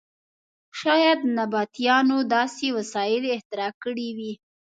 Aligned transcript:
شاید 0.79 1.19
نبطیانو 1.37 2.17
داسې 2.35 2.65
وسایل 2.77 3.23
اختراع 3.35 3.71
کړي 3.83 4.07
وي. 4.17 4.33